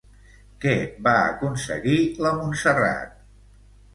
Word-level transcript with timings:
Què 0.63 0.71
va 1.07 1.13
aconseguir 1.33 1.99
la 2.27 2.33
Montserrat? 2.39 3.15